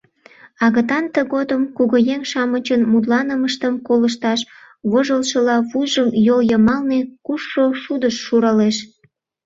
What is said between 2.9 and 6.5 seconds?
мутланымыштым колышташ вожылшыла, вуйжым йол